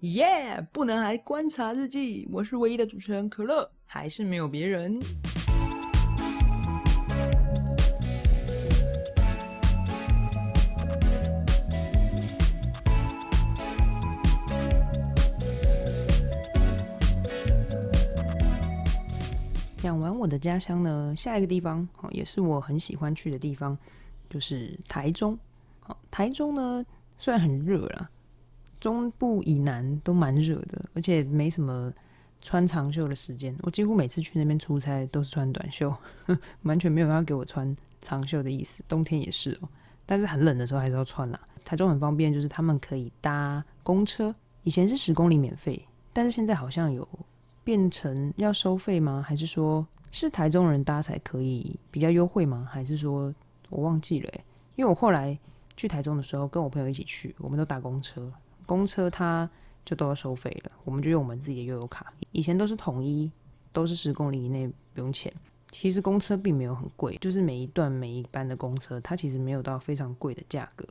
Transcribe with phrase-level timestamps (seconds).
[0.00, 0.66] 耶！
[0.72, 5.00] 不能还观察日记，我是唯一的主持人可乐，还是没有别人。
[19.78, 23.76] 讲完我的家乡呢，下一个地方哦，也是我很喜欢去的地方，
[24.28, 25.38] 就是台中。
[25.80, 26.84] 好，台中呢
[27.16, 28.10] 虽然很热啦，
[28.80, 31.92] 中部以南都蛮热的，而且没什么
[32.40, 33.54] 穿长袖的时间。
[33.62, 35.94] 我几乎每次去那边出差都是穿短袖，
[36.62, 38.82] 完全没有要给我穿长袖的意思。
[38.88, 39.68] 冬天也是哦，
[40.04, 41.40] 但是很冷的时候还是要穿啦。
[41.64, 47.06] 台中很方便，就是他们可以搭公车，以前是十公里免费，但是现在好像有。
[47.64, 49.20] 变成要收费吗？
[49.26, 52.64] 还是说是台中人搭才可以比较优惠吗？
[52.70, 53.34] 还是说
[53.68, 54.32] 我忘记了？
[54.76, 55.36] 因为我后来
[55.76, 58.32] 去台中的时候，跟我朋友一起去，我们都搭公车，
[58.66, 59.48] 公车它
[59.84, 62.12] 就都要收费了，我们就用我们自己的悠游卡。
[62.32, 63.30] 以前都是统一，
[63.72, 65.32] 都是十公里以内不用钱。
[65.70, 70.86] 其实公车并没有很贵，就是每一段每一班的公车，它其实没有到非常贵的价格。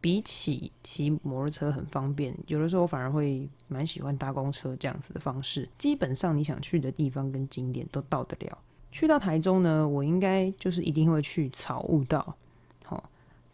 [0.00, 5.68] 比起骑摩托车很方便，有的时候我反而会蛮喜欢搭公车这样子的方式。
[5.76, 8.58] 基本上你想去的地方跟景点都到得了。
[8.92, 12.36] 去到台中呢，我应该就是一定会去草悟道。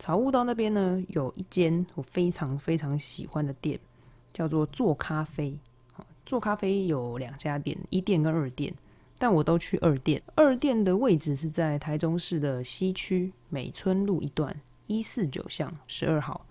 [0.05, 3.81] 草悟道那边呢有一间我非常非常喜欢的店，
[4.35, 5.59] 叫做做咖啡。
[6.27, 8.75] 做咖啡有两家店，一店跟二店，
[9.19, 10.21] 但我都去二店。
[10.35, 14.55] 二店的位置是在台中市的西区美村路一段。
[14.89, 16.45] 一四九巷十二号，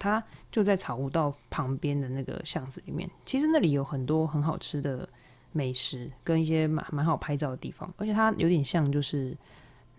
[0.00, 3.08] 它就在草悟道旁边的那个巷子里面。
[3.24, 5.08] 其实那里有很多很好吃的
[5.52, 7.88] 美食，跟一些蛮蛮好拍照的地方。
[7.96, 9.36] 而且它有点像就是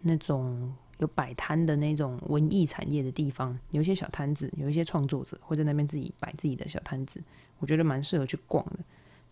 [0.01, 7.21] 那种有摆摊的那种文艺产业的地方，有一些小摊子，有一些创作者会在那边自己摆自己的小摊子，
[7.59, 8.79] 我觉得蛮适合去逛的。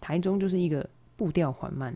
[0.01, 1.95] 台中就是一个步调缓慢、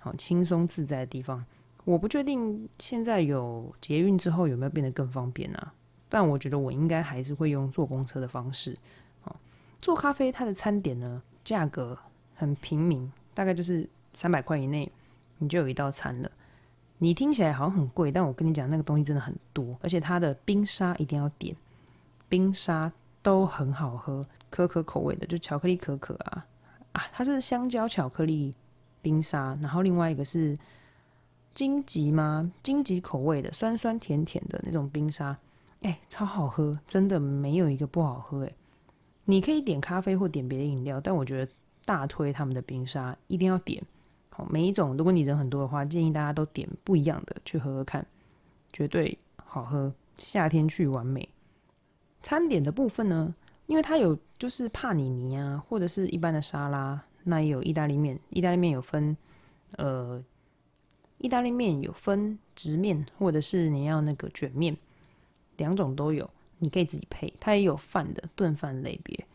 [0.00, 1.44] 好轻松自在的地方。
[1.84, 5.72] 我不确定现在有捷运之后有没有变得更方便啊？
[6.08, 8.76] 但我觉得我应该还是会用坐公车的方式，
[9.24, 9.34] 哦，
[9.80, 11.96] 做咖啡它的餐点呢，价格
[12.34, 14.90] 很平民，大概就是三百块以内，
[15.38, 16.30] 你就有一道餐了。
[16.98, 21.54] 你听起来好像很贵，但我跟你讲，那个东西真的很多，而且它的冰沙一定要点，
[22.28, 22.90] 冰沙
[23.22, 26.46] 都很好喝，可可口味的，就巧克力可可啊
[26.92, 28.52] 啊，它是香蕉巧克力
[29.02, 30.56] 冰沙，然后另外一个是
[31.52, 32.50] 荆棘吗？
[32.62, 35.36] 荆棘口味的，酸酸甜甜的那种冰沙。
[35.82, 38.52] 哎，超好喝，真的没有一个不好喝哎。
[39.26, 41.52] 你可以点咖啡或点别的饮料，但我觉得
[41.84, 43.82] 大推他们的冰沙一定要点。
[44.36, 48.06] 好，每一种如果你人很多的话，建议大家都点不一样的去喝喝看，
[48.70, 49.90] 绝对好喝。
[50.16, 51.26] 夏天去完美。
[52.20, 58.20] 餐点的部分呢，因为它有就是帕尼尼啊，或者是一般的沙拉，那也有意大利面。
[58.28, 59.16] 意大利面有分，
[59.78, 60.22] 呃，
[61.16, 64.76] 意大利面有分直面，或者是你要那个卷面。
[65.56, 67.32] 两种都有，你可以自己配。
[67.40, 69.25] 它也有饭的炖饭类别，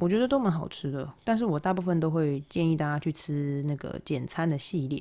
[0.00, 1.12] 我觉得都蛮好吃的。
[1.22, 4.98] 但是我大部分都会建议大家去吃那个简餐的系列，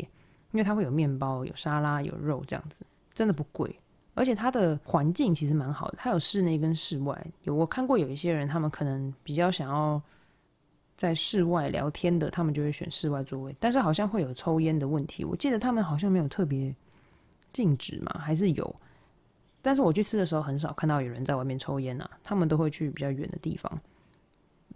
[0.51, 3.75] 因为它会有面包、有沙拉、有肉这样子，真的不贵。
[4.15, 7.25] 而且它的环境其实蛮好的，它有室内跟室外。
[7.43, 10.01] 有我看过有一些人，他们可能比较想要
[10.97, 13.55] 在室外聊天的，他们就会选室外座位。
[13.61, 16.75] 但是好像会有抽烟的问题，我记得他们好像没有特别
[17.53, 18.75] 禁止嘛，还是有。
[19.61, 23.79] 但是我去吃的时候，很少看到有人在外面抽烟啊，他们都会去比较远的地方。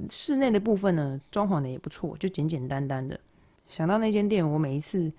[0.10, 3.20] 室内的部分呢，装潢的也不错，就简简单单的。
[3.66, 5.12] 想到那间店，我每一次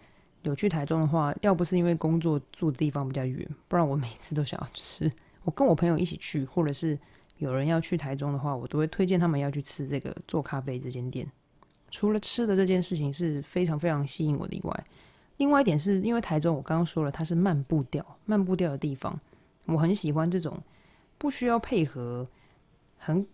[0.43, 5.11] 有去台中的话，要不是因为工作住的地方比较远，不然我每次都想要吃。
[5.45, 6.99] 我跟我朋友一起去，或者是
[7.39, 11.31] 有人要去台中的话，我都会推荐他们要去吃这个做咖啡这间店。
[11.91, 14.87] 除了吃的这件事情是非常非常吸引我的以外，
[15.37, 19.19] 另外一点是因为台中我刚刚说了，它是慢步调、慢步调的地方。
[19.67, 20.61] 我很喜欢这种
[21.17, 22.29] 不需要配合、
[22.99, 23.27] 很、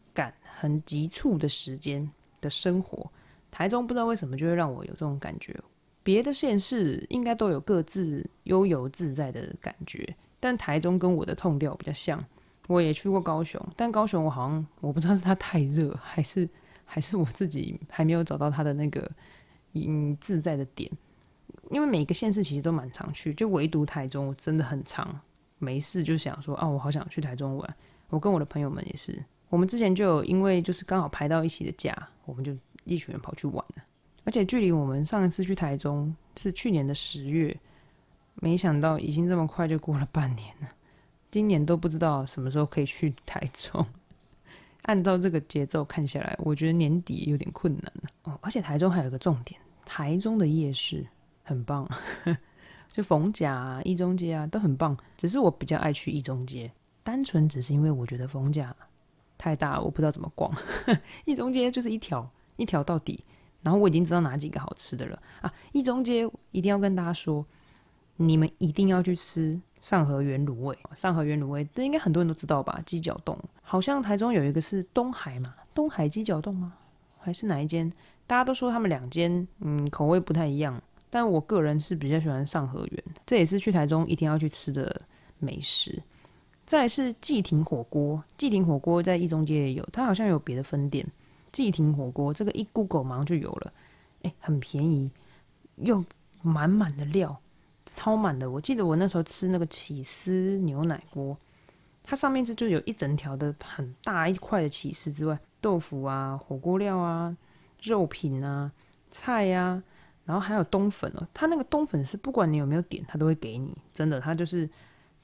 [0.61, 2.07] 很急促的时间
[2.39, 3.11] 的生活。
[3.51, 5.59] 台中不知道为什么就会让我有这种感觉，
[6.03, 12.23] 别的县市应该都有各自悠游自在的感觉，但台中跟我的痛调比较像。
[12.69, 16.49] 我也去过高雄，但高雄我好像我不知道是它太热，还是
[16.85, 19.11] 还是我自己还没有找到它的那个
[19.73, 20.91] 嗯自在的点。
[21.71, 25.21] 因为每个县市其实都蛮常去，就唯独台中我真的很常。
[25.59, 27.77] 没事就想说啊，我好想去台中玩。
[28.09, 33.85] 我跟我的朋友们也是，我们之前就有因为就是刚好排到一起的假，我们就一群人跑去玩了。
[34.25, 37.55] 而且距离我们上一次去台中是去年的十月，
[38.37, 40.69] 没想到已经这么快就过了半年了。
[41.31, 43.85] 今年都不知道什么时候可以去台中，
[44.83, 48.39] 按照这个节奏看下来，我觉得年底有点困难了哦。
[48.43, 51.07] 而且台中还有一个重点，台中的夜市
[51.43, 51.89] 很棒，
[52.93, 54.97] 就逢甲啊、一中街啊都很棒。
[55.17, 56.71] 只是我比较爱去一中街，
[57.03, 58.75] 单纯只是因为我觉得逢甲
[59.41, 60.53] 太大，我不知道怎么逛。
[61.25, 63.25] 一中街就是一条一条到底，
[63.63, 65.51] 然后我已经知道哪几个好吃的了啊。
[65.73, 67.47] 一中街一定要跟大家说，
[68.17, 69.59] 你们一定要去吃。
[69.81, 72.79] 上河原卤味，上河原卤味，这应该很多人都知道吧？
[72.85, 76.75] 鸡脚冻，好像台中有一个是东海嘛，东海鸡脚冻吗？
[77.19, 77.91] 还是哪一间？
[78.27, 80.79] 大家都说他们两间，嗯，口味不太一样。
[81.09, 85.01] 但我个人是比较喜欢上河原，这也是去台中一定要去吃的
[85.39, 86.03] 美食。
[86.71, 91.05] 再来是季亭火锅，季亭火锅在一中街也有，它好像有别的分店。
[91.51, 93.73] 季亭火锅这个一 Google 马上就有了，
[94.23, 95.11] 哎，很便宜，
[95.79, 96.05] 又
[96.43, 97.41] 满满的料。
[97.87, 101.37] 超满的，我记得我那时候吃那个起司牛奶锅，
[102.05, 107.37] 它上面就就有一整条的很大一块的起司之外，豆腐啊、火锅料啊、
[107.83, 108.71] 肉品啊、
[109.11, 109.83] 菜啊，
[110.25, 111.27] 然后还有冬粉哦。
[111.35, 114.71] 它那个冬粉是不管你有没有点，它都会给你，真的，它就是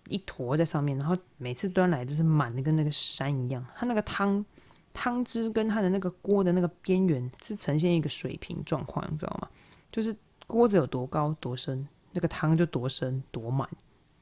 [0.08, 3.64] 一坨在上面，然后每次端来就是满的跟那个山一样。
[3.75, 4.44] 它那个汤
[4.93, 9.49] 汤汁跟它的那个锅的那个边缘是呈现一个水平状况，你知道吗？
[9.91, 10.14] 就是
[10.47, 11.87] 锅子有多高多深。
[12.12, 13.69] 那个汤就多深多满，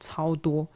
[0.01, 0.67] 超多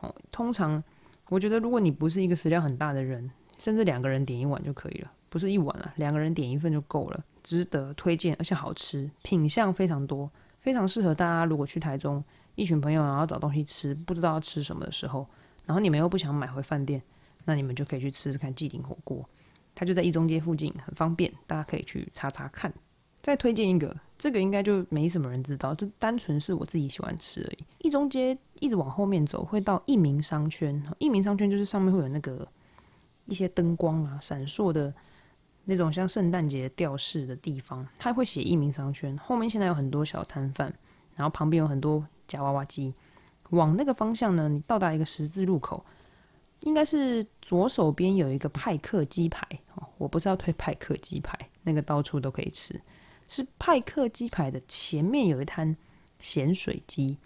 [0.00, 0.14] 哦。
[0.30, 0.84] 通常
[1.30, 10.30] 我觉得，如果你不是一个食量很大的人，甚至两个人点一碗就可以了，不是一碗了，两个人点一份就够了，值得推荐，而且好吃，品相非常多，
[10.60, 11.46] 非常适合大家。
[11.46, 12.22] 如果去台中，
[12.58, 15.24] 一群朋友然后找东西吃，不知道要吃什么的时候，
[15.64, 17.00] 然后你们又不想买回饭店，
[17.44, 19.24] 那你们就可以去吃吃看季鼎火锅，
[19.74, 22.72] 它就在一中街附近，很方便，大家可以去查查看。
[23.22, 23.96] 再推荐一个。
[24.18, 27.58] 这个应该就没什么人知道，这单纯是我自己喜欢吃而已。
[27.86, 30.82] 一中街一直往后面走，会到一民商圈。
[30.98, 32.44] 一民商圈就是上面会有那个
[33.26, 34.92] 一些灯光啊，闪烁的
[35.66, 39.16] 那种像圣诞节吊饰的地方，它会写一民商圈。
[39.18, 40.74] 后面现在有很多小摊贩，
[41.14, 42.94] 然后旁边有很多夹娃娃机。
[43.50, 45.84] 往那个方向呢，你到达一个十字路口，
[46.60, 49.44] 应该是左手边有一个派克鸡排。
[49.74, 52.78] 哦，我不是要推派克鸡排，那个到处都可以吃。
[53.26, 55.76] 是派克鸡排的前面有一摊
[56.18, 57.16] 咸水鸡，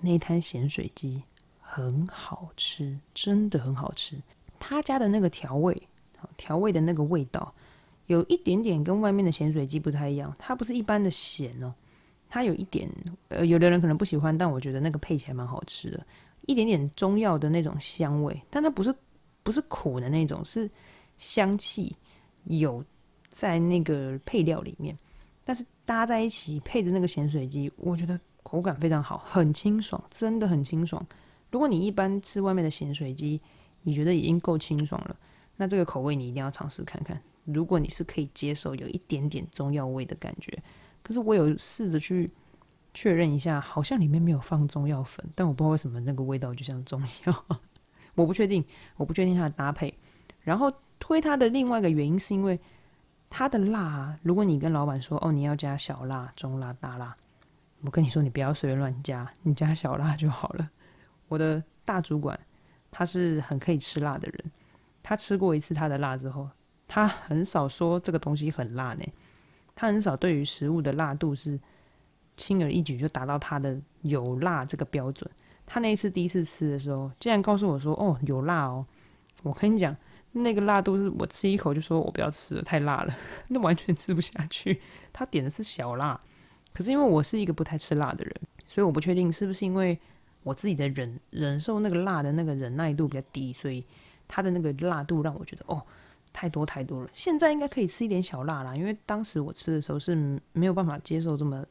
[0.00, 1.22] 那摊咸水鸡
[1.60, 4.16] 很好吃，真的很好吃。
[4.58, 5.80] 他家的那个调味，
[6.36, 7.54] 调味的那个味道，
[8.06, 10.34] 有一点点跟外面的咸水鸡不太一样。
[10.38, 11.74] 它不是一般的咸哦，
[12.36, 12.86] 它有一点，
[13.28, 16.06] 呃，有的人可能不喜欢，但我觉得那个配起来蛮好吃的，
[16.42, 18.94] 一点点中药的那种香味，但它不是
[19.42, 20.70] 不是苦的那种，是
[21.16, 21.96] 香气
[22.44, 22.84] 有
[23.30, 24.94] 在那个配料里面。
[25.46, 31.02] 但是搭在一起配着那个咸水鸡，我觉得口感非常好，很清爽，真的很清爽。
[31.50, 33.40] 如果你一般吃外面的咸水鸡，
[33.80, 35.16] 你觉得已经够清爽了，
[35.56, 37.18] 那这个口味你一定要尝试看看。
[37.44, 40.62] 如果你是可以接受有一点点中药味的感觉，
[41.06, 42.28] 可是我有试着去
[42.92, 47.46] 确认一下，好像里面没有放中药粉，但我不知道为什么那个味道就像中药，
[48.16, 48.64] 我不确定，
[48.96, 49.96] 我不确定它的搭配。
[50.40, 52.58] 然后推它的另外一个原因是因为。
[53.28, 57.14] 它的辣，如果你跟老板说哦，你要加小辣、中辣、大辣，
[57.80, 60.70] 我跟你说，你不要随便乱加，你加小辣就好了。
[61.26, 62.38] 我的大主管
[62.88, 64.52] 他是很可以吃辣的人，
[65.02, 66.48] 他吃过一次他的辣之后，
[66.86, 69.04] 他很少说这个东西很辣呢。
[69.76, 71.56] 他很少对于食物的辣度是
[72.36, 75.30] 轻而易举就达到他的有辣这个标准。
[75.64, 78.84] 他那一次第一次吃的时候，竟然告诉我说：“哦，有辣哦。”
[79.44, 79.96] 我跟你讲。
[80.38, 83.16] 那个辣度是我吃一口就说我不要吃了，太辣了，
[83.48, 84.82] 那完全吃不下去。
[85.10, 86.20] 他点的是小辣，
[86.74, 88.34] 可是因为我是一个不太吃辣的人，
[88.66, 89.98] 所以我不确定是不是因为
[90.42, 93.82] 我自己的忍忍受那个辣的那个忍耐度比较低，所以
[94.28, 95.82] 他的那个辣度让我觉得哦
[96.36, 97.08] 太多太多了。
[97.14, 100.14] 现在应该可以吃一点小辣啦，因为当时我吃的时候是
[100.52, 101.64] 没有办法接受这么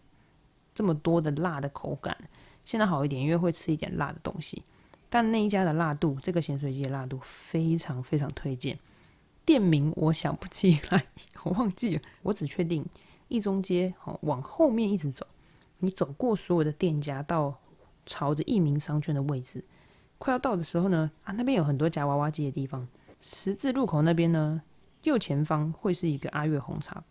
[0.73, 2.17] 这么多的辣的口感。
[2.63, 4.63] 现在好一点，因为会吃一点辣的东西。
[5.07, 8.79] 但那一家的辣度，这个咸水鸡的辣度非常非常推荐。
[9.45, 11.05] 店名我想不起来，
[11.45, 12.01] 我忘记了。
[12.23, 12.83] 我只确定
[13.27, 15.27] 一中街，好往后面一直走，
[15.77, 17.53] 你走过所有的店家，到
[18.03, 19.63] 朝着一民商圈的位置，
[20.17, 22.87] 快要到的时候呢，啊那边有很多夹娃娃机的地方。
[23.27, 24.61] 十字路口那边呢，
[25.01, 27.03] 右前方会是一个阿月红茶，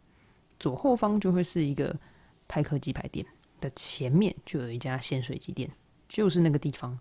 [0.61, 1.99] 左后方就会是一个
[2.47, 3.27] 派克鸡排店
[3.61, 5.69] 的前面就有一家鲜水鸡店，
[6.09, 6.97] 就是那个地方。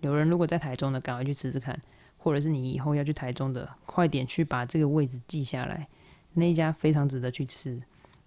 [0.00, 1.80] 有人如果在台中的，赶快去吃吃看，
[2.16, 5.86] 或者是你以后要去台中的，快点去把这个位置记下来。
[6.32, 7.80] 那一家非常值得去吃，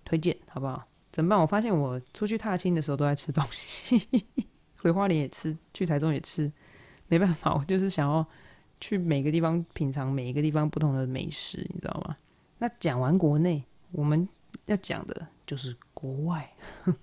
[0.06, 0.82] 推荐好不好？
[1.12, 1.38] 怎么办？
[1.38, 4.08] 我发现我出去踏青的时候都在吃东西，
[4.82, 6.50] 回花莲也吃，去台中也吃，
[7.08, 8.26] 没办法，我就是想要
[8.80, 12.16] 去每个地方品尝每一个地方不同的美食，你知道吗？
[12.58, 14.28] 那讲完国内，我们
[14.66, 16.50] 要讲的就是国外。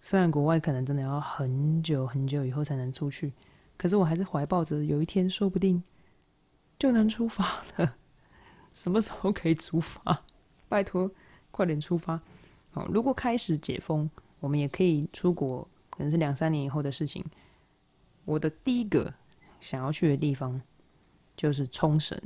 [0.00, 3.32] 虽然国外可能真的要很久很久以后才能出去，
[3.76, 5.82] 可是我还是怀抱着有一天说不定
[6.78, 7.96] 就能出发了。
[8.72, 10.24] 什么时候可以出发？
[10.68, 11.10] 拜托，
[11.50, 12.20] 快点出发！
[12.72, 14.10] 好，如果开始解封，
[14.40, 17.24] 我们也可以出国，可能是两三年以后的事情。
[18.24, 19.12] 我的第一个
[19.60, 20.60] 想要去的地方
[21.36, 22.20] 就是冲绳，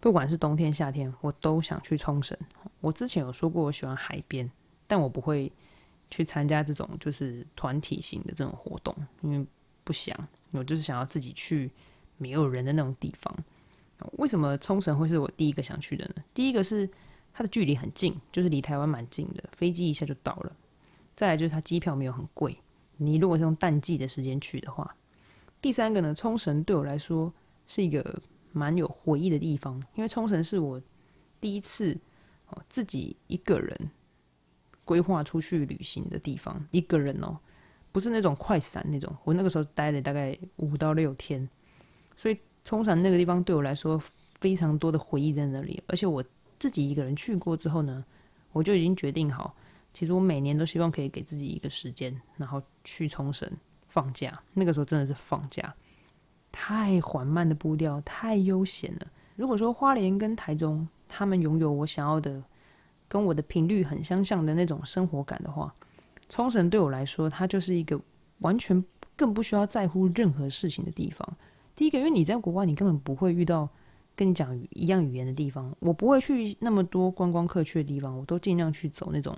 [0.00, 2.36] 不管是冬天夏天，我都想去冲绳。
[2.80, 4.50] 我之前有说过我喜欢海边，
[4.86, 5.52] 但我不会。
[6.14, 9.46] 去参加这种就是团体型的这种活动，因为
[9.82, 10.14] 不想，
[10.50, 11.72] 我就是想要自己去
[12.18, 13.34] 没有人的那种地方。
[14.18, 16.22] 为什么冲绳会是我第一个想去的呢？
[16.34, 16.86] 第一个是
[17.32, 20.52] 它的距离很近，就是离台湾蛮近的，飞机一下就到了。
[21.16, 22.54] 再来就是它机票没有很贵，
[22.98, 24.94] 你如果是用淡季的时间去的话。
[25.62, 27.32] 第三个呢，冲绳对我来说
[27.66, 28.20] 是一个
[28.52, 30.80] 蛮有回忆的地方，因为冲绳是我
[31.40, 31.98] 第一次
[32.48, 33.90] 哦自己一个人。
[34.84, 37.38] 规划出去旅行的地方，一个人哦，
[37.92, 39.16] 不是那种快闪那种。
[39.22, 41.48] 我那个时候待了大概五到六天，
[42.16, 44.02] 所以冲绳那个地方对我来说
[44.40, 45.80] 非常多的回忆在那里。
[45.86, 46.22] 而且我
[46.58, 48.04] 自己一个人去过之后呢，
[48.50, 49.54] 我就已经决定好，
[49.94, 53.48] 其实我每年都希望可以给自己一个时间，然后去冲绳
[53.88, 54.42] 放假。
[54.54, 55.72] 那个时候真的是放假，
[56.52, 59.06] 太缓慢的步调，太悠闲了。
[59.34, 62.40] 如果说花莲跟台中，他们拥有我想要的。
[63.08, 65.70] 跟我的频率很相像的那种生活感的话，
[66.30, 68.00] 冲绳对我来说，它就是一个
[68.38, 68.82] 完全
[69.14, 71.36] 更不需要在乎任何事情的地方。
[71.76, 73.68] 第一个，因为你在国外，你根本不会遇到
[74.16, 75.76] 跟你讲一样语言的地方。
[75.80, 79.36] 我不会去那么多观光客去的地方，我都尽量去走那种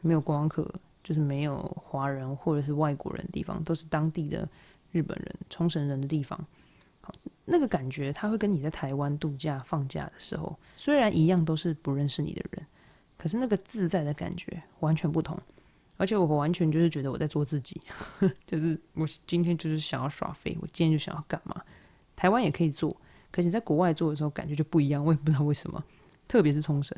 [0.00, 0.66] 没有观光客，
[1.04, 4.48] 就是没有华人或者是外国人的地方，都是当地的
[4.92, 6.38] 日本人、冲绳人的地方。
[7.00, 7.12] 好，
[7.44, 12.64] 那个感觉，他会跟你在台湾度假放假的时候，虽然一样都是不认识你的人。
[13.18, 15.38] 可是那个自在的感觉完全不同，
[15.96, 17.80] 而且我完全就是觉得我在做自己，
[18.44, 21.62] 就是我今天就是想要耍飞，我今天就想要干嘛。
[22.16, 22.90] 台湾也可以做，
[23.30, 25.82] 可是你在国外做的时候感觉就不一样，我也不知道为什么。
[26.26, 26.96] 特别是冲绳，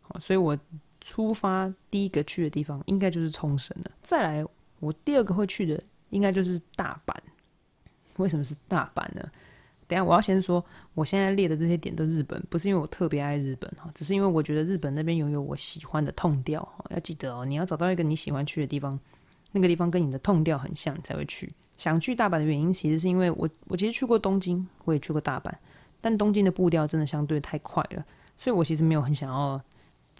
[0.00, 0.58] 好，所以我
[1.00, 3.92] 出发第一个去的地方应该就是冲绳了。
[4.02, 4.44] 再来，
[4.80, 7.14] 我第二个会去的应该就是大阪。
[8.16, 9.28] 为什么是大阪呢？
[9.88, 10.64] 等下，我要先说，
[10.94, 16.84] 我现在列的这些点都日本，不是因为我特别爱日本哈，只是因为我觉得日本那边拥有我喜欢的痛调哈。
[16.90, 18.98] 要记得哦，你要找到一个你喜欢去的地方，
[19.50, 21.52] 那个地方跟你的痛调很像，你才会去。
[21.76, 25.50] 想去大阪的原因，其实是因为我我其实去过东京，我也去过大阪，
[26.00, 28.04] 但东京的步调真的相对太快了，
[28.36, 29.60] 所以我其实没有很想要。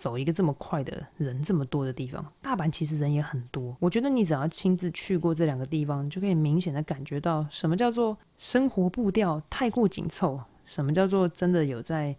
[0.00, 3.76] 走一个这么快的人这么多的地方，大阪其实人也很多。
[3.78, 12.16] 我觉得你只要亲自去过这两个地方，就可以明显的感觉到什么叫做生活步调太过紧凑，什么叫做真的有在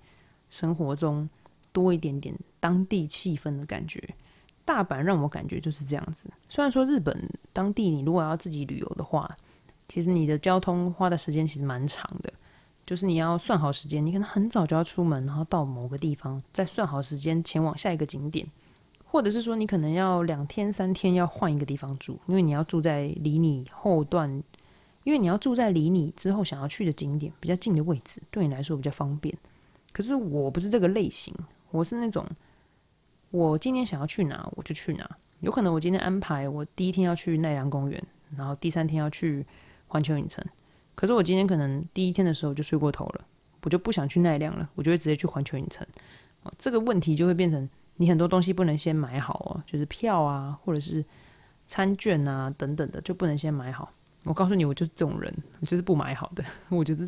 [0.52, 1.28] 生活中
[1.72, 4.14] 多一点点当地气氛的感觉。
[4.64, 6.30] 大阪让我感觉就是这样子。
[6.48, 9.36] 虽然说日本当地你如果要自己旅游的话，
[9.88, 12.32] 其实你的交通花的时间其实蛮长的。
[12.92, 18.46] 就是你要算好时间，你可能很早就要出门，然后到某个地方，再算好时间前往下一个景点，
[19.06, 24.30] 或者是说你可能要两天三天要换一个地方住，因为你要住在离你后段，
[25.06, 29.34] 因为你要住在离你之后想要去的景点比较近的位置，对你来说比较方便。
[29.94, 31.34] 可是我不是这个类型，
[31.70, 32.28] 我是那种
[33.30, 38.04] 我今天想要去哪我就去哪，有可能我今天安排我第一天要去奈良公园，
[38.36, 39.46] 然后第三天要去
[39.88, 40.46] 环球影城。
[41.02, 43.26] 可是我今天可能第一天的时候就睡过头了，
[43.64, 45.84] 我就不想去奈良了，我就会直接去环球影城。
[46.44, 51.04] 啊，这个问题就会变成你很多东西不能先买好哦，就是票啊，或者是
[51.66, 53.92] 餐券啊等等的，就不能先买好。
[54.26, 56.46] 我告诉你，我就是这种人，就是不买好的。
[56.70, 57.04] 我觉得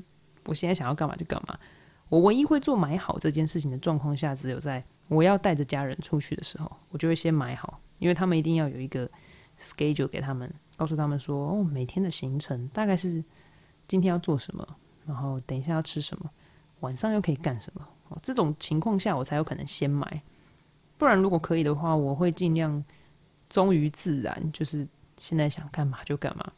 [0.48, 1.56] 我现在想要干嘛就干嘛。
[2.10, 9.08] 我唯一会做买好这件事情的状况下，只有在我要带着家人出去的时候，我就会先买好，因为他们一定要有一个
[9.60, 13.24] schedule 给他们，告诉他们说，哦，每天的行程大概是。
[13.88, 14.68] 今天要做什么？
[15.06, 16.30] 然后等一下要吃什么？
[16.80, 17.88] 晚上又可以干什么？
[18.10, 20.22] 哦，这种情况下我才有可能先买。
[20.98, 22.84] 不然如果可以的话，我会尽量
[23.50, 24.88] 忠于自然，就是
[25.18, 26.52] 现在想干嘛就干嘛。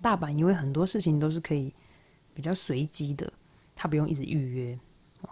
[0.00, 1.72] 大阪因为很多事情都是可以
[2.34, 3.30] 比较随机的，
[3.76, 4.78] 他不用一直预约。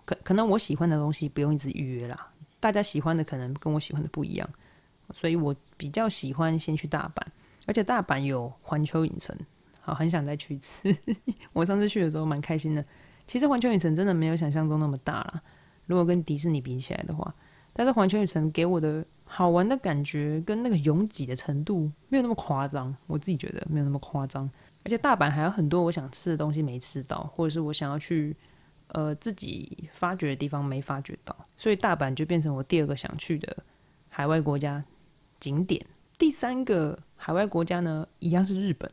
[0.04, 2.30] 可可能我喜欢的东西不用一直预约啦，
[2.60, 4.48] 大家喜欢的可能跟我喜欢的不一样，
[5.12, 7.22] 所以我比较喜欢先去大阪，
[7.66, 9.36] 而且大阪有环球影城。
[9.94, 10.96] 很想再去一次。
[11.52, 12.84] 我上次去的时候蛮开心的。
[13.26, 15.40] 其实环球影城真的没有想象中那么大啦，
[15.86, 17.32] 如果跟迪士尼比起来的话，
[17.72, 22.94] 但是环球影城给我的好玩的感觉跟那个拥挤的程度没有那么夸张。
[23.06, 24.50] 我自己觉得没有那么夸张。
[24.82, 28.34] 而且大阪还有很多我想吃的东西没吃到，或者是我想要去
[28.88, 33.56] 呃自己发掘的地方没发掘到，所以大阪就变成我第二个想去的
[34.08, 34.82] 海外国家
[35.38, 35.84] 景点。
[36.20, 38.92] 第三个海外国家呢，一样是日本。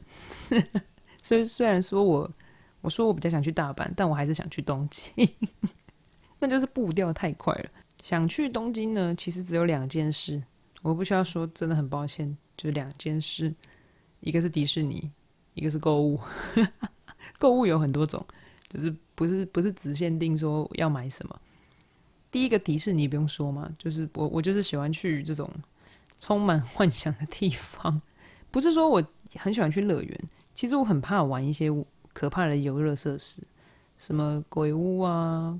[1.21, 2.31] 所以虽然说我
[2.79, 5.29] 我说我比较想去大阪，但我还是想去东京。
[6.39, 7.69] 那就是步调太快了。
[8.01, 10.41] 想去东京呢，其实只有两件事，
[10.81, 13.53] 我不需要说，真的很抱歉，就是两件事，
[14.21, 15.11] 一个是迪士尼，
[15.53, 16.17] 一个是购物。
[17.39, 18.25] 购物有很多种，
[18.69, 21.37] 就是不是不是只限定说要买什么。
[22.31, 25.51] 第一个迪士尼不用说嘛，就是我我就是喜欢去这种
[26.19, 28.01] 充满幻想的地方，
[28.51, 29.03] 不是说我
[29.35, 31.69] 很喜欢去乐园，其实我很怕玩一些
[32.13, 33.41] 可怕的游乐设施，
[33.97, 35.59] 什么鬼屋啊。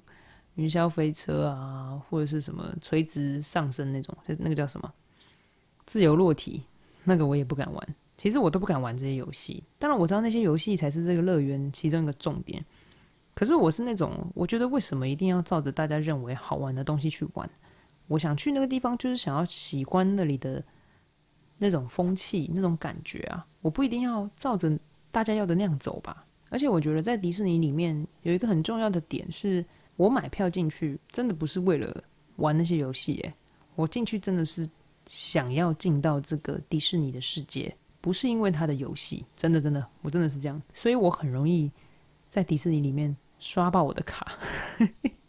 [0.55, 4.91] 云霄飞车啊，或者是什么垂直上升那种，那个叫什么
[5.85, 6.63] 自由落体，
[7.03, 7.95] 那个我也不敢玩。
[8.17, 9.63] 其实我都不敢玩这些游戏。
[9.77, 12.65] 当然我知道那些游戏才是这个乐园其中一个重点。
[13.35, 17.47] 可是我是那种，我觉得为什么一定要照着大家认为好玩的东西去玩？
[18.07, 20.63] 我想去那个地方，就是想要喜欢那里的
[21.57, 23.45] 那种风气、那种感觉啊。
[23.61, 24.77] 我不一定要照着
[25.11, 26.25] 大家要的那样走吧。
[26.49, 29.65] 而且我觉得在迪士尼里面有一个很重要的点是。
[29.97, 32.03] 我买票进去，真的不是为了
[32.35, 33.33] 玩那些游戏，诶，
[33.73, 34.69] 我进去真的是
[35.07, 41.71] 想要进到这个迪士尼的世界，不是因为它的游戏，真的真的，我真的是这样，所以我很容易
[42.29, 44.37] 在迪士尼里面刷爆我的卡，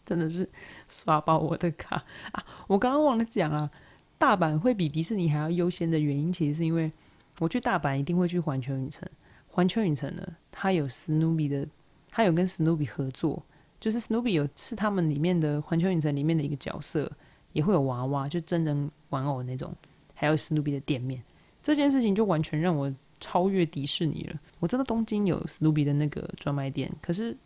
[0.09, 0.49] 真的是
[0.87, 2.43] 刷爆我的卡啊！
[2.65, 3.69] 我刚刚忘了讲啊，
[4.17, 6.91] 大阪会比迪士尼还要优先的原因，其实是因为
[7.37, 9.07] 我去大阪一定会去环球影城，
[9.47, 11.63] 环球影城呢，它有史努比的，
[12.09, 13.39] 它有跟史努比合作。
[13.79, 17.09] 就是史努比有是他们里面的环球影城里面的一个角色，
[17.53, 19.71] 也会有娃娃，就真人玩偶那种，
[20.15, 21.21] 还有史努比的店面。
[21.61, 24.35] 这件事情就完全让我超越迪士尼了。
[24.59, 27.37] 我知道东京有史努比的那个专卖店，可是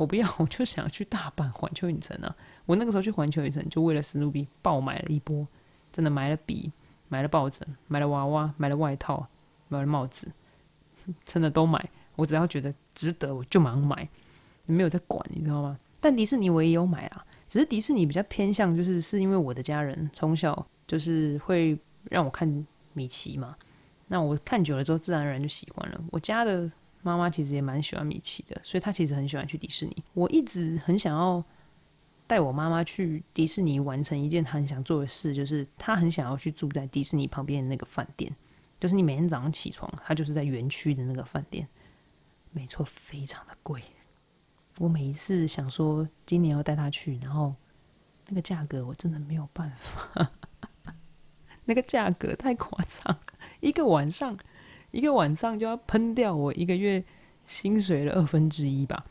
[0.00, 2.34] 我不要，我就想去大阪环球影城啊！
[2.64, 5.46] 我那个时候去环球影城，就为了史努比爆买了一波，
[5.92, 6.72] 真的买了笔，
[7.08, 9.26] 买了抱枕，买了娃娃，买了外套，
[9.68, 10.26] 买了帽子，
[11.22, 11.90] 真的都买。
[12.16, 14.08] 我只要觉得值得，我就马上买。
[14.64, 15.78] 没有在管，你知道吗？
[16.00, 23.54] 但迪士尼我也有买啊，只是迪士尼比较偏向，就是是因为我的家人从小就是会让我看米奇嘛，
[24.06, 26.00] 那我看久了之后，自然而然就喜欢了。
[26.10, 26.70] 我家的
[27.02, 30.04] 妈妈其实也蛮喜欢米奇的，所以她其实很喜欢去迪士尼。
[30.12, 31.42] 我一直很想要
[32.26, 38.34] 带我妈妈去迪士尼，完成一件她很想做的事，就是她很想要去住在迪士尼旁边的那个饭店，
[38.78, 41.66] 就是你每天早上起床，她就是在园区的那个饭店，
[42.52, 43.82] 没错，非常的贵。
[44.78, 47.54] 我每一次想说今年要带她去，然后
[48.28, 50.30] 那个价格我真的没有办法，
[51.64, 53.18] 那个价格太夸张，
[53.60, 54.38] 一个晚上
[54.90, 57.02] 一个晚上就要喷掉我一个月
[57.46, 59.04] 薪水的二分之一吧。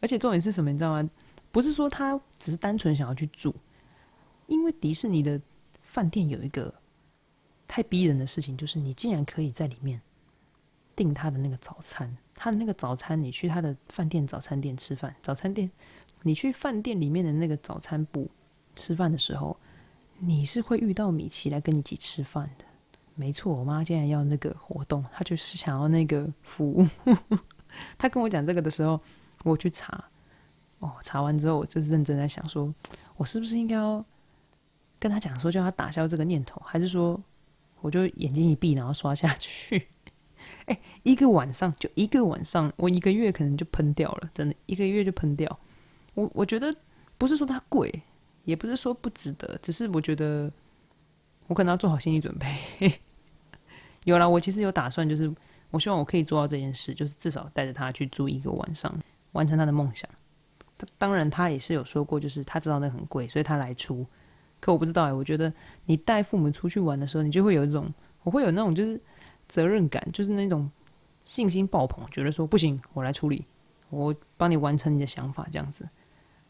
[0.00, 1.08] 而且重点是什么，你知道吗？
[1.50, 3.54] 不是说他只是单纯想要去住，
[4.46, 5.40] 因为迪士尼的
[5.82, 6.74] 饭店有一个
[7.66, 10.00] 太逼人的事情，就是你竟然可以在里面
[10.94, 12.16] 订他的那个早餐。
[12.36, 15.70] 他的那个早餐，你去他的饭店早餐店吃饭，早餐店，
[16.22, 18.28] 你去饭店里面的那个早餐部
[18.74, 19.56] 吃饭的时候，
[20.18, 22.64] 你是会遇到米奇来跟你一起吃饭的。
[23.16, 26.86] 没错，我妈竟然要那个活动，她就是想要那个服务。
[27.96, 29.00] 她跟我讲这个的时候，
[29.44, 30.04] 我去查，
[30.80, 32.72] 哦，查完之后，我就是认真在想，说
[33.16, 34.04] 我是不是应该要
[34.98, 37.20] 跟他讲说，叫他打消这个念头，还是说
[37.80, 39.88] 我就眼睛一闭，然后刷下去？
[40.66, 45.58] 哎，一个晚上就一个晚上，我一个月可能就喷掉了，真的一个月就喷掉。
[46.14, 46.74] 我我觉得
[47.16, 48.02] 不是说它贵，
[48.44, 50.52] 也不是说不值得，只是我觉得
[51.46, 53.00] 我可能要做好心理准备。
[54.04, 55.30] 有了，我其实有打算，就是
[55.70, 58.94] 我希望我可以做到这件事，就是至少带着他去住一个晚上，
[59.32, 60.08] 完成他的梦想。
[60.96, 64.06] 当然，他也是有说过，就是他知道那很贵，所以他来出。
[64.60, 65.52] 可我不知道哎，我觉得
[65.86, 69.00] 你带父母出去玩的时候，你就会有一种，我会有那种就是。
[69.46, 70.68] 责任感就是那种
[71.26, 73.44] 信心爆棚，觉得说不行，我来处理，
[73.90, 75.86] 我帮你完成你的想法，这样子。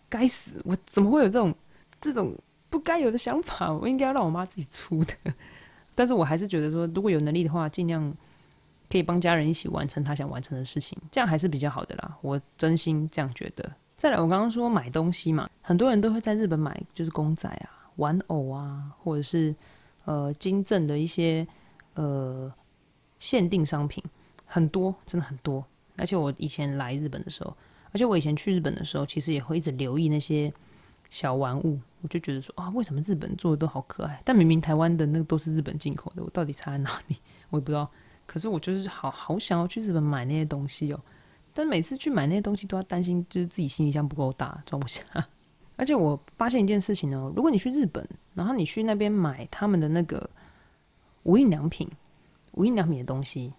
[0.09, 1.53] 该死，我怎么会有这种
[2.01, 2.39] 这种
[2.71, 3.71] 不该有的想法？
[3.73, 5.15] 我应该要让我妈自己出的。
[5.95, 8.15] 但是我还是觉得说，如果有能力的话，尽量
[8.91, 12.17] 可以帮家人一起完成他想完成的事情，这样还是比较好的啦。
[12.21, 13.71] 我真心这样觉得。
[13.95, 19.55] 再来，我刚刚说买东西嘛，很多人都会在日本买，就是公仔啊、玩偶啊，或者是
[20.05, 21.47] 呃金正的一些
[21.95, 22.53] 呃。
[23.21, 24.05] 限定商品
[24.45, 25.65] 很多，真的很多。
[25.97, 27.57] 而且我以前来日本的时候，
[27.91, 30.53] 而且我以前去日本的时候，其实也会一直留意那些
[31.15, 31.79] 小玩物。
[32.03, 34.21] 我就觉得说啊，为什么日本做的都好可爱？
[34.25, 37.17] 但明明台湾的那个都是日本进口的，我到底差在哪里？
[37.51, 37.89] 我也不知道。
[38.27, 41.01] 可是我就是好好想要去日本买那些东西哦。
[41.53, 45.03] 但每次去买那些东西都要担心，就是自己行李箱不够大，装不下。
[45.77, 50.29] 而且我发现一件事情哦，如果你去日本，然后你去那边买他们的那个
[51.23, 51.89] 无印良品、
[52.53, 53.53] 无印良品的东西，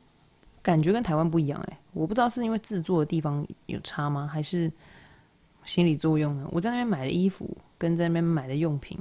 [0.62, 1.80] 感觉跟台湾不一样哎。
[1.94, 4.72] 我不知道是因为制作的地方有差吗，还是
[5.66, 6.48] 心理作用呢？
[6.52, 8.98] 我在那边买的衣服跟在那边买的用品，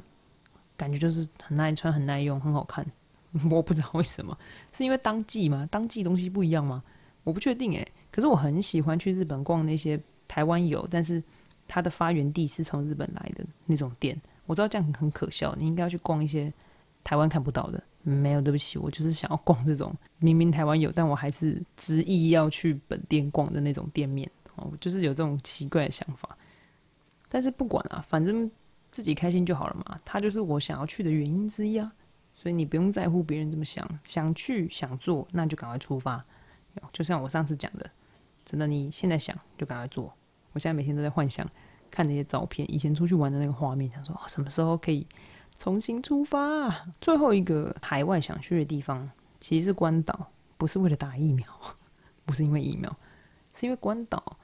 [0.77, 2.85] 感觉就是很耐穿、很耐用、很好看。
[3.51, 4.37] 我不知道为什么，
[4.73, 5.69] 是因为当季吗？
[5.71, 6.83] 当季东西不一样吗？
[7.25, 7.87] 我不确定哎。
[8.11, 11.23] 可是我很喜欢去日本逛那些台湾有，但是
[11.67, 14.17] 它的发源地是从日本来的那种店。
[14.47, 16.53] 我知道这样很可笑，你应该要去逛一些
[17.03, 17.83] 台湾看不到的。
[18.03, 24.31] 没有，对不起，我就是想要逛这种明明台湾有，但我还是执意要去本店逛的那种店面。
[24.57, 26.39] 哦，就是有这种奇怪的想法。
[27.35, 28.49] 但是不管啊，反正
[28.93, 30.01] 自己开心就好了嘛。
[30.05, 31.93] 它就是我想要去的原因之一啊。
[32.33, 36.25] 所以你不用在乎别人怎么想，想去想做，那就赶快出发。
[36.93, 37.91] 就像我上次讲的。
[38.45, 40.15] 真的，你现在想就赶快做。
[40.53, 41.45] 我现在每天都在幻想，
[41.91, 45.05] 看那些照片，以前出去玩的那个画面，想说什么时候可以
[45.59, 46.87] 重新出发。
[47.01, 51.49] 最后一个海外想去的地方，其实是关岛，不是为了打疫苗，
[52.25, 52.95] 不是因为疫苗，
[53.55, 54.37] 是因为关岛，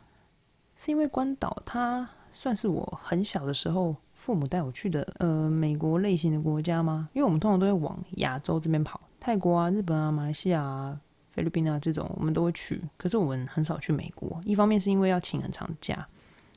[0.75, 7.09] 是因为关岛，它算是我很小的时候父母带我去的，呃，美国类型的国家吗？
[7.13, 11.01] 因为我们通常都会往亚洲这边跑，泰国啊、日本啊、马来西亚啊。
[11.33, 14.41] 菲律宾啊，这种我们都会去，可是我们很少去美国。
[14.45, 16.07] 一方面是因为要请很长的假，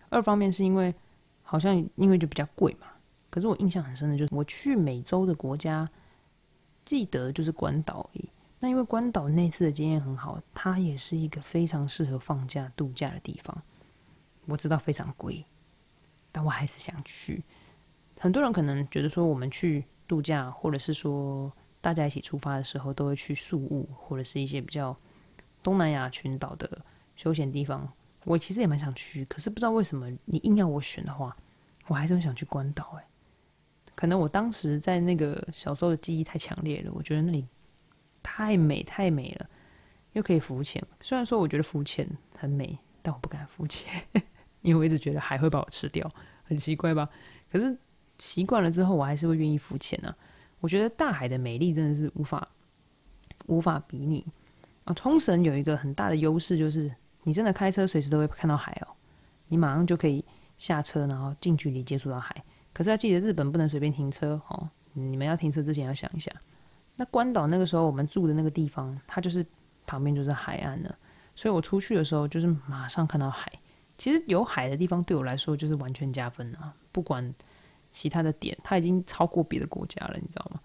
[0.10, 0.94] 二方面是因为
[1.44, 2.88] 好像因为就比较贵嘛。
[3.30, 5.88] 可是我印象很深的就是我去美洲的国家，
[6.84, 8.28] 记得就是关岛而已。
[8.60, 13.56] 那因为关岛那次的经验很好，它也是一个非常适合放假度假的地方。
[14.48, 15.46] 我知道非常贵，
[16.34, 17.42] 但我还是想去。
[18.20, 21.50] 很多人可能觉得说我们去度假，或者是说。
[21.84, 24.98] 大家一起出发的时候，都会去宿务或者是一些比较
[25.62, 26.82] 东南亚群岛的
[27.18, 27.92] 休闲地方。
[28.24, 31.36] 我其实也蛮想去，可是不知道为什么你硬要我选的话，
[31.88, 32.98] 我还是会想去关岛。
[32.98, 33.06] 哎，
[33.96, 37.46] 可能我当时在那个小时候的记忆太强烈了，我觉得那里
[38.22, 39.50] 太美太美了，
[40.14, 40.82] 又可以浮潜。
[41.02, 44.06] 虽然说我觉得浮潜很美，但我不敢浮潜，
[44.64, 46.12] 因为我一直觉得海会把我吃掉，
[46.44, 47.08] 很奇怪吧？
[47.52, 47.78] 可是
[48.18, 50.14] 习惯了之后，我还是会愿意浮潜呢。
[50.60, 52.48] 我觉得大海的美丽真的是无法
[53.48, 54.26] 无法比拟
[54.86, 54.94] 啊！
[54.94, 56.90] 冲绳有一个很大的优势，就是
[57.24, 58.88] 你真的开车随时都会看到海哦，
[59.50, 60.24] 你马上就可以
[60.58, 62.34] 下车，然后近距离接触到海。
[62.72, 66.32] 可是要记得，日本不能随便停车哦，你们要停车之前要想一下。
[66.96, 69.46] 那关岛那个时候我们住的那个地方，它就是
[69.86, 70.98] 旁边就是海岸了，
[71.36, 73.52] 所以我出去的时候就是马上看到海。
[73.98, 77.34] 其实有海的地方对我来说就是完全加分啊，不管。
[77.96, 80.60] 其他的点，它已经超过别的国家了，你知道吗？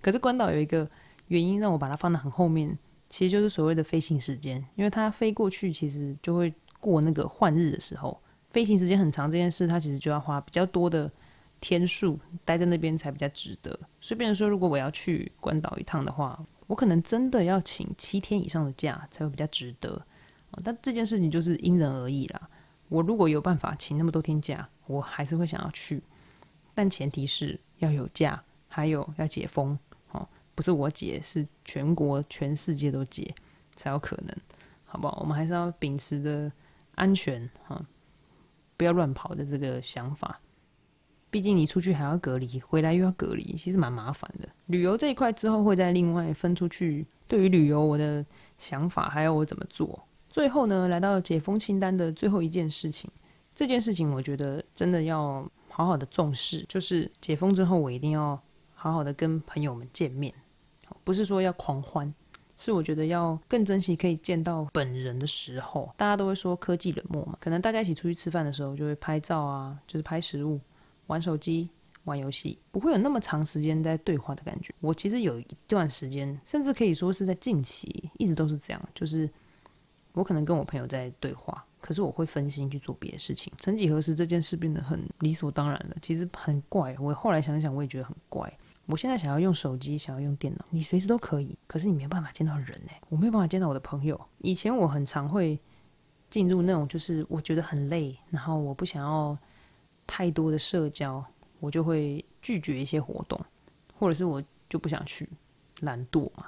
[0.00, 0.90] 可是关岛有一个
[1.26, 2.74] 原因让我把它放在很后面，
[3.10, 11.12] 其实就是所谓的飞行时间，因为它飞过去其实就会过那个换日的时候，飞行时间很长，这件事它其实就要花比较多的
[11.60, 13.78] 天数待在那边才比较值得。
[14.00, 20.00] 所以，变成说，如果我要去关岛一趟的话，我可能真的要请七天以上的假才会比较值得。
[20.64, 22.48] 但这件事情就是因人而异啦。
[22.90, 26.02] 我如果有办法请那么多天假，我还是会想要去。
[26.74, 29.78] 但前提是要有假，还有要解封
[30.10, 33.34] 哦，不是我解，是全国全世界都解
[33.76, 34.36] 才有可能，
[34.84, 35.18] 好不好？
[35.20, 36.50] 我们还是要秉持着
[36.96, 37.80] 安全哈，
[38.76, 40.40] 不要乱跑的这个想法。
[41.30, 44.48] 毕竟你出去还要隔离，回来又要隔离，其实蛮麻烦的。
[44.66, 47.06] 旅游这一块之后会再另外分出去。
[47.28, 48.26] 对于旅游我的
[48.58, 50.04] 想法，还有我怎么做。
[50.30, 53.10] 最后呢，来到解封清单的最后一件事情，
[53.54, 55.46] 这件事情我觉得真的要。
[55.72, 58.38] 好好的重视，就是解封之后，我一定要
[58.74, 60.34] 好好的跟朋友们见面，
[61.04, 62.12] 不是说要狂欢，
[62.56, 65.90] 是我觉得要更珍惜可以见到本人的时候。
[65.96, 70.60] 大家都会说科技冷漠嘛，可能大家一起出去吃饭的时候，就会拍照啊，就是拍食物、
[71.06, 71.70] 玩手机、
[72.04, 74.74] 玩游戏，不会有那么长时间在对话的感觉。
[74.80, 79.30] 我其实有一段时间，甚至可以说是在近期，一直都是这样，就是
[80.12, 81.64] 我可能跟我朋友在对话。
[81.80, 83.50] 可是我会分心去做别的事情。
[83.58, 85.96] 曾几何时，这件事变得很理所当然了。
[86.02, 86.94] 其实很怪。
[87.00, 88.52] 我后来想想，我也觉得很怪。
[88.84, 91.56] 我现在想要用手机，想要用电脑，你随时都可以。
[91.66, 92.92] 可是你没有办法见到人呢。
[93.08, 94.20] 我没有办法见到我的朋友。
[94.38, 95.58] 以前我很常会
[96.28, 99.36] 进入那种，就是我觉得很累，然后我不想要
[100.06, 101.24] 太多的社交，
[101.60, 103.40] 我就会拒绝一些活动，
[103.98, 105.26] 或者是我就不想去，
[105.80, 106.44] 懒惰嘛。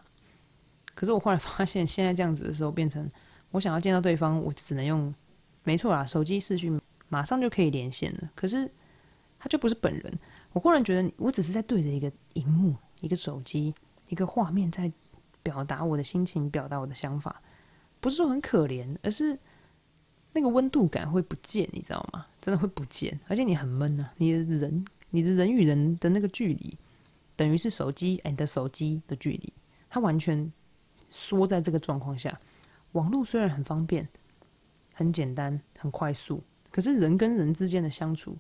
[0.95, 3.09] 可是我后来发现，现在这样子的时候，变成
[3.53, 5.15] 我想要见到对方，我就只能用。
[5.65, 8.31] 没错啦，手机视讯马上就可以连线了。
[8.35, 8.69] 可是
[9.39, 10.19] 他就不是本人。
[10.53, 13.73] 我忽然觉得，我只是在对着一个荧幕、一个手机、
[14.09, 14.91] 一个画面，在
[15.41, 17.41] 表达我的心情，表达我的想法，
[18.01, 19.39] 不是说很可怜，而是
[20.33, 22.27] 那个温度感会不见，你知道吗？
[22.41, 26.77] 真的会不见，而且你很闷啊，你的人，你的人与人的那个距离，
[27.37, 29.53] 等于是手机，and 手机的距离，
[29.89, 30.53] 它完全
[31.09, 32.37] 缩在这个状况下。
[32.93, 34.09] 网络虽然很方便、
[34.93, 38.37] 很简单、很快速，可是人跟人之间的相处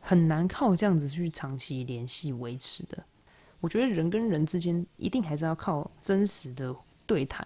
[0.00, 3.02] 很难靠这样子去长期联系维持的。
[3.60, 6.74] 我觉得人跟人之间一定还是要靠真实的
[7.06, 7.44] 对谈、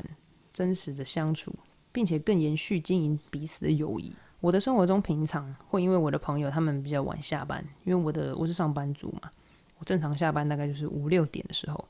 [0.53, 1.55] 真实的相处，
[1.91, 4.15] 并且更延续经营彼此的友谊。
[4.41, 9.31] 我的生活中平常会因为我的朋友他们比较晚下班，因为我的我是上班族嘛，
[9.79, 11.83] 我正常下班大概就是五六点的时候。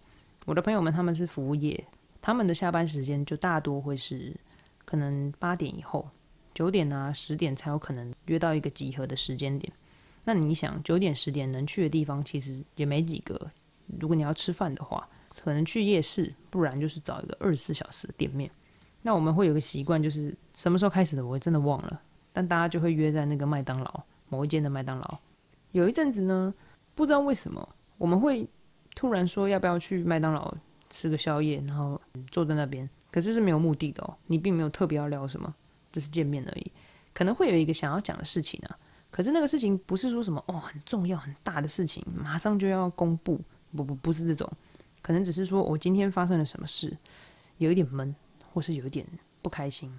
[0.45, 1.85] 我的朋友们他们是服务业，
[2.21, 4.37] 他们的下班时间就大多会是
[4.93, 6.07] 可能八点以后、
[6.53, 9.73] 九点啊、十点才有可能约到一个集合的时间点。
[10.23, 13.41] 那你想九点十点能去的地方其实也没几个。
[13.99, 15.09] 如果你要吃饭的话，
[15.43, 18.51] 可能去夜市，不然就是找一个二十四小时的店面。
[19.01, 21.99] 那我们会有个习惯，就是什么时候开始的，我真的忘了。
[22.35, 25.19] 但大家就会约在那个麦当劳某一间的麦当劳。
[25.71, 26.53] 有一阵子呢，
[26.95, 28.47] 不知道为什么我们会
[28.95, 30.55] 突然说要不要去麦当劳
[30.91, 31.99] 吃个宵夜，然后
[32.31, 32.87] 坐在那边。
[33.13, 35.55] 可是是没有目的的哦，你并没有特别要聊什么，
[35.93, 36.73] 只是见面而已。
[37.15, 38.77] 可能会有一个想要讲的事情啊，
[39.11, 43.41] 可是那个事情不是说什么哦很重要很大的事情，马上就要公布。
[43.75, 44.47] 不不不是这种，
[45.01, 46.95] 可能只是说我今天发生了什么事，
[47.57, 48.15] 有一点闷，
[48.53, 49.07] 或是有一点
[49.41, 49.91] 不开心，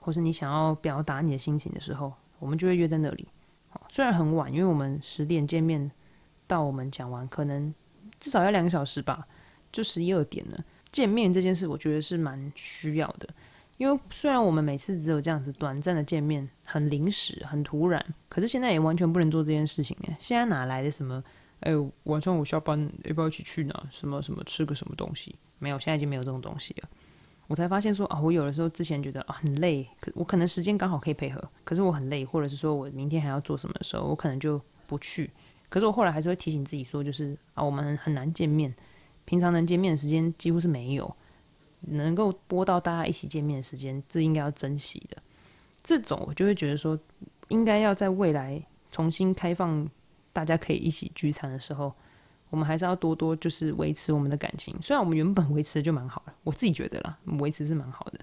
[0.00, 3.28] 或是你想要表达你的心情的时候，我们就会约在那里。
[3.90, 5.90] 虽然很晚，因为我们十点见面，
[6.46, 7.74] 到我们讲完可能
[8.18, 9.26] 至少要两个小时吧，
[9.70, 10.64] 就十一二点了。
[10.92, 13.28] 见面这件事，我觉得是蛮需要的，
[13.78, 21.24] 因为虽然我们每次只有这样子短暂的见面，很临时、很突然，可是现在也完全不能做这件事情诶，现在哪来的什么？
[21.60, 21.72] 哎，
[22.04, 23.86] 晚上我下班要不要一起去哪？
[23.90, 25.34] 什么什么吃个什么东西？
[25.58, 26.88] 没有，现在已经没有这种东西了。
[27.46, 35.30] 我才发现说啊，我有的时候之前觉得啊很累，可我可能时间刚好可以配合，可是我很累，或者是说我明天还要做什么的时候，我可能就不去。
[35.68, 38.74] 可是我后来还是会提醒自己说，就是啊，我们很难见面，
[39.24, 41.16] 平常能见面的时间几乎是没有，
[41.80, 45.16] 能够播到大家一起见面的时间，这应该要珍惜的。
[45.82, 46.98] 这种我就会觉得说，
[47.48, 49.88] 应该要在未来重新开放。
[50.34, 51.92] 大家可以一起聚餐的时候，
[52.48, 54.74] 我们还是要多多就是维持我们的感情。
[54.80, 58.18] 虽然我们原本维持的就蛮好了，我自己觉得啦，维持是蛮好的。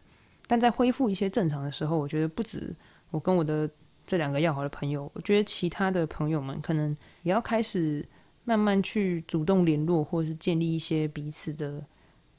[0.48, 2.76] 但在恢复一些正常的时候，我觉得不止
[3.12, 3.70] 我跟我的
[4.08, 8.04] 这两个要好的朋友，我觉得其他的朋友们可能也要开始
[8.50, 11.86] 慢慢去主动联络，或者是建立一些彼此的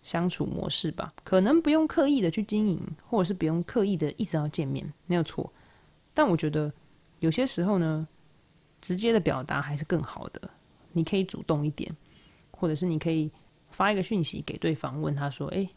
[0.03, 1.15] 相处模式吧。
[1.23, 5.53] 可能不用刻意的去经营，或者是不用刻意的一直要见面，没有错。
[6.13, 6.73] 但我觉得
[7.21, 8.09] 有些时候呢。
[8.83, 10.41] 直接的表达还是更好的。
[10.93, 11.95] 你可以主动一点，
[12.51, 13.31] 或者是你可以
[13.71, 15.69] 发一个讯息给对方，问他说：“诶，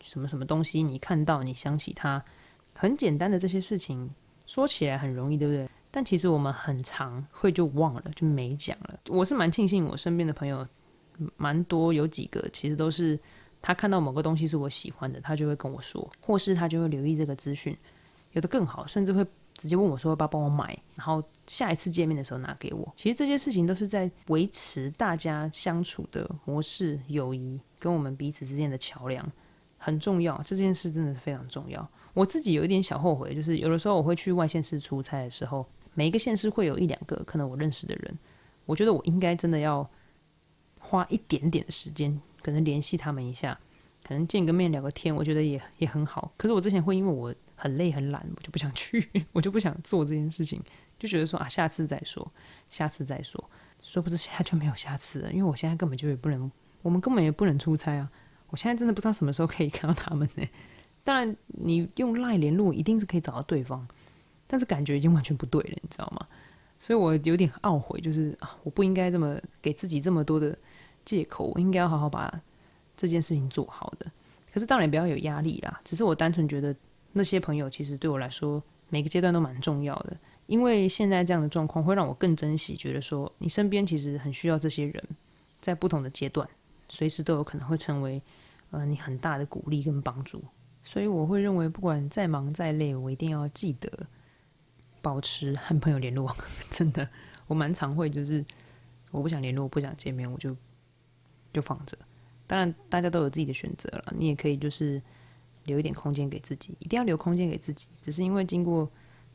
[0.00, 0.80] 什么什么东西？
[0.80, 2.24] 你看到你想起他，
[2.72, 4.08] 很简单的这些事情，
[4.46, 5.68] 说起来很容易，对不对？
[5.94, 8.98] 但其实我们很常会就忘了，就没讲了。
[9.08, 10.66] 我是蛮庆幸，我身边的朋友
[11.36, 13.16] 蛮多，有几个其实都是
[13.62, 17.78] 他看到某个东西是我喜欢的，他就会跟我说，或是他就会留意这个资讯。
[18.32, 19.24] 有的更好，甚至会。
[19.56, 22.92] 直接问我说要不要帮我买，然后下一次见面的时候拿给我。
[22.96, 29.24] 其实这些事情都是在维持大家相处的模式、友谊跟我们彼此之间的桥梁，
[29.78, 30.42] 很重要。
[30.44, 31.88] 这件事真的是非常重要。
[32.14, 38.18] 我自己有一点小后悔，就是有的时候我会去外县市出差的时候，每一个县市会有一两个可能我认识的人，
[38.66, 39.88] 我觉得我应该真的要
[40.78, 43.58] 花一点点的时间，可能联系他们一下，
[44.06, 46.32] 可能见个面聊个天，我觉得也也很好。
[46.36, 47.34] 可是我之前会因为我。
[47.56, 50.60] 很累很懒，我就不想去， 我就不想做这件事情，
[50.98, 52.28] 就觉得说啊，下次再说，
[52.68, 53.42] 下次再说，
[53.80, 56.50] 说不知现在就没有下次了，因为我现在根本就也不能，
[56.82, 58.10] 我们根本也不能出差啊，
[58.48, 60.44] 我现在真的不知道什么时候可以看到他们呢。
[61.04, 63.86] 当然，你用赖联络一定是可以找到对方，
[64.46, 66.26] 但是感觉已经完全不对了，你知道吗？
[66.78, 70.56] 所以我有点懊悔，就是啊，我不应该这么给自己这么多的
[71.04, 72.42] 借口，我应该要好好把
[72.96, 74.10] 这件事情做好的。
[74.52, 76.74] 可是当然不要有压力啦，只是我单纯觉得。
[77.16, 80.16] 那些朋友其实对我来说，每个阶段都蛮重要的，
[80.48, 85.08] 因为现在这样的状况会让我更珍惜，觉得说你身边其实很需要这些人，
[85.60, 86.48] 在不同的阶段，
[86.88, 88.20] 随时都有可能会成为
[88.72, 90.42] 呃你很大的鼓励跟帮助。
[90.82, 93.88] 所以我会认为，不管再忙再累，我一定要记得
[95.04, 96.34] 保持和朋友联络。
[96.72, 97.08] 真的，
[97.46, 98.44] 我蛮常会就是
[99.12, 100.56] 我不想联络，不想见面，我就
[101.52, 101.96] 就放着。
[102.48, 105.00] 当然，大家都有自己的选择了，你也可以就是。
[105.66, 107.86] 留一点空间给自己，一定要留空间给自己。
[108.02, 108.86] 只是因为经过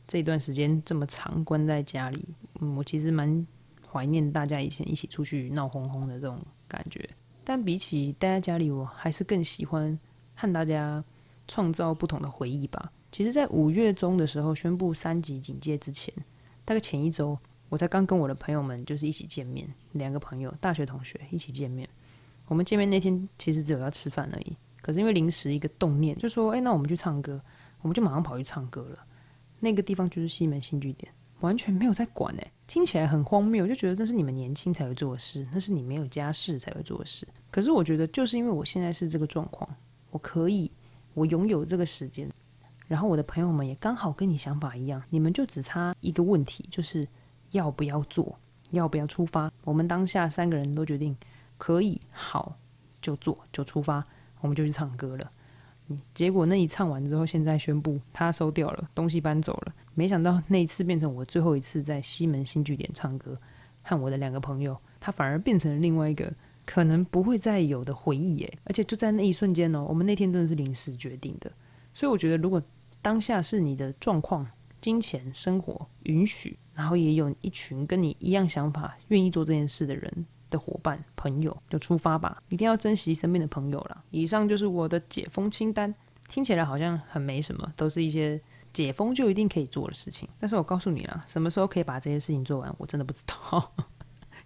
[0.06, 2.24] 这段时间这么长关在家里，
[2.60, 3.44] 嗯，我其实蛮
[3.84, 7.10] 怀念大家以前一起出去闹哄哄的这种感觉。
[7.42, 9.98] 但比起待在家里，我还是更喜欢
[10.36, 11.02] 和大家
[11.48, 12.92] 创造不同的回忆吧。
[13.12, 16.14] 其实，在五月中的时候宣布三级警戒之前，
[16.64, 21.88] 大概前一周，我才刚跟我的朋友们就是一起见面，两个朋友，大学同学一起见面。
[22.46, 27.40] 我们见面那天其实只有要吃饭而已，可是因为临时一个动念，就说：“哎，那我们去唱歌。”
[27.82, 28.98] 我们就马上跑去唱歌了。
[29.58, 37.26] 那个地方就是西门新据点，完全没有在管哎，听起来很荒谬，就觉得这是你们年轻才会做的事，那是你没有家室才会做的事。
[37.50, 39.68] 可是我觉得，就是因为我现在是这个状况，
[40.10, 40.70] 我可以，
[41.14, 42.30] 我拥有这个时间，
[42.90, 47.06] 然后我的朋友们也刚好跟你想法一样，你们就只差一个问题，就是
[47.52, 48.36] 要不要做，
[48.70, 49.48] 要不要出发。
[49.62, 51.16] 我们当下三个人都决定。
[51.56, 52.56] 可以，好，
[53.00, 54.04] 就做，就出发，
[54.40, 55.30] 我们就去唱歌了。
[56.12, 59.74] 结果那一唱完之后，现在宣布他收掉了，东西搬走了。
[59.94, 63.38] 没想到那一次变成我最后一次在西门新据点唱歌，
[63.82, 66.32] 和我的两个朋友，他反而变成了另外一个
[66.64, 68.58] 可能不会再有的回忆耶。
[68.64, 71.52] 而且就在那一瞬间呢，我们那天真的是临时决定的。
[71.92, 72.62] 所以我觉得，如果
[73.02, 74.46] 当下是你的状况、
[74.80, 80.26] 金钱、生活允许，然后也有一群跟你一样想法、愿意做这件事的人。
[80.50, 84.02] 的伙伴、朋友就出发吧，一定要珍惜身边的朋友了。
[84.10, 85.94] 以上就是我的解封清单，
[86.28, 90.28] 听起来好像很没什么，都是一些解封就一定可以做的事情。
[90.40, 93.72] 但是我告诉你啦，什么时候可以把这些事情做完，我真的不知道，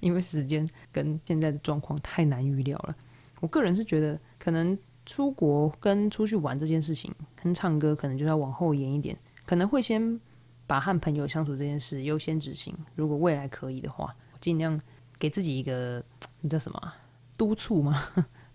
[0.01, 2.95] 因为时间跟现在的状况太难预料了。
[3.41, 10.21] 我个人是觉得，可能出国跟出去玩这件事情，跟唱歌可能就要往后延一点，可能会先
[10.67, 12.75] 把和朋友相处这件事优先执行。
[12.95, 14.81] 如果未来可以的话，尽量。
[15.17, 16.05] 给自己一个，
[16.41, 16.93] 你叫什么？
[17.37, 18.05] 督促吗？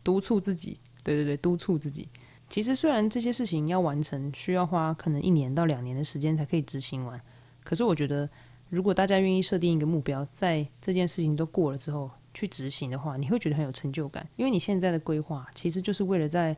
[0.03, 0.77] 督促自己？
[1.03, 2.07] 对对对，督促自己。
[2.49, 7.19] 其实虽然这些事情要完成，需要花可能一年到两年的时间才可以执行完，
[7.63, 8.29] 可是我觉得，
[8.69, 14.27] 如果大家愿意设定一个目标，在这件事情都过了之后去执行的话，你会觉得很有成就感。
[14.35, 16.55] 因为你现在的规划，其实就是为了在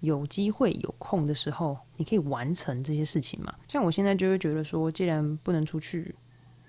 [0.00, 3.54] 有机会有空的时候，你可以完成这些事情嘛。
[3.68, 6.14] 像我现在就会觉得说，既然不能出去，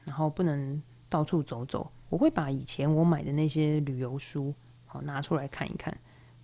[0.04, 1.92] 然后不能到处走走。
[2.10, 4.54] 我会把以前我买的那些旅游书
[4.86, 5.96] 好拿出来看一看，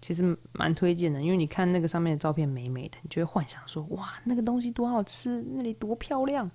[0.02, 6.50] 其实蛮推荐的，因为你看那个上面的照片美美的，你就会幻想说哇，那个东西多好吃，那里多漂亮，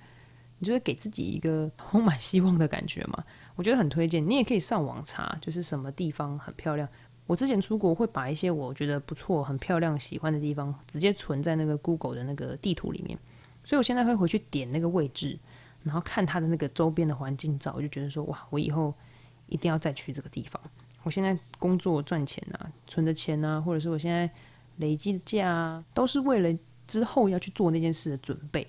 [0.59, 3.25] 你就会给自己一个充满希望的感觉嘛。
[3.57, 6.89] 我觉得很推荐，你也可以上网查，就是什么地方很漂亮。
[7.27, 13.19] 我之前出国会把一些我觉得不错、很漂亮、喜欢的地方直接存在那个 Google 的那个地图里面，
[13.65, 15.37] 所以我现在会回去点那个位置。
[15.83, 18.93] 然后看它的那个周边的环境照，我就觉得说哇，我以后
[19.47, 20.61] 一定要再去这个地方。
[21.05, 24.29] 我现在工作赚钱啊，存的钱啊，或者是我现在
[24.79, 28.67] 累积的价啊，都是为了之后要去做那件事的准备。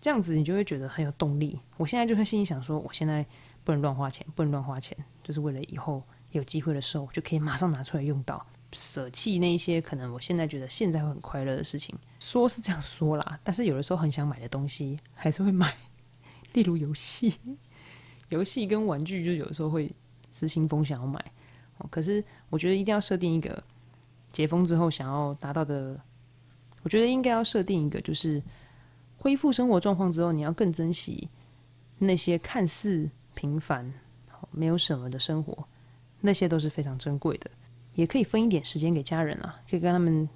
[0.00, 1.58] 这样子你就会觉得很有动力。
[1.76, 3.26] 我现在就会心里想说，我现在
[3.68, 11.94] 不能乱花钱，不能乱花钱，就是为了以后有机会的时候就可以马上拿出来用到，舍弃那一些可能我现在觉得现在会很快乐的事情。
[12.18, 15.76] 说是这样说啦，但是有的时候很想买的东西还是会买。
[16.54, 17.34] 例如游戏，
[18.30, 19.94] 游戏跟玩具，就有的时候会
[20.32, 21.22] 失心疯想要买。
[21.90, 23.62] 可是我觉得一定要设定一个
[24.32, 26.00] 解封之后想要达到的，
[26.84, 28.42] 我觉得应该要设定一个，就是
[29.18, 31.28] 恢复生活状况之后，你要更珍惜
[31.98, 33.94] 那些看似平凡、
[34.50, 35.56] 没有什么的生活，
[36.20, 37.48] 那些都是非常珍贵的。
[37.94, 40.28] 也可以分一点时间给家人啊，可以跟他们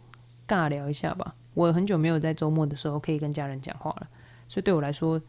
[0.46, 1.34] 尬聊一下吧。
[1.54, 4.08] 我很久没有在周末的时候可以跟家人讲话了，
[4.46, 5.20] 所以对我来说。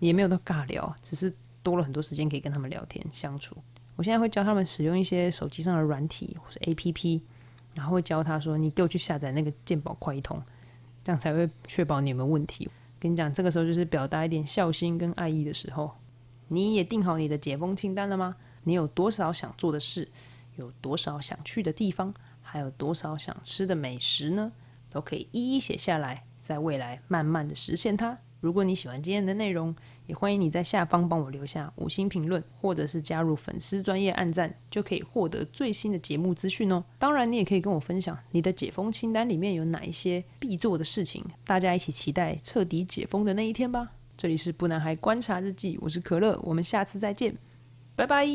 [0.00, 1.30] 也没有到尬聊，只是
[1.62, 3.54] 多了很多时间可以跟他们聊天相处。
[3.96, 7.20] 我现在会教他们使用一些手机上的软体或是 APP，
[7.74, 10.42] 然后会教他说：“你给我去下载那个鉴宝快一通，
[11.04, 12.66] 这样才会确保你有没有问题。”
[12.98, 15.94] 跟你讲，这个时候就是表达一点孝心跟爱意的时候。
[16.52, 18.34] 你也定好你的解封清单了吗？
[18.64, 20.08] 你有多少想做的事？
[20.56, 22.12] 有多少想去的地方？
[22.42, 24.50] 还有多少想吃的美食呢？
[24.90, 28.18] 都可以一一写下来，在未来慢慢的实现它。
[28.40, 29.74] 如果你喜欢今天的内容，
[30.06, 36.82] 也欢迎你在下方帮我留下五星评论，或者是加入粉丝专业暗赞，就可以获得最新的节目资讯哦。
[36.98, 43.92] 当然，你也可以跟我分享你的解封清单里面有哪一些必做的事情，大家一起期待彻底解封的那一天吧。
[44.20, 47.34] 这里是不男孩观察日记，我是可乐，我们下次再见，
[47.96, 48.26] 拜拜。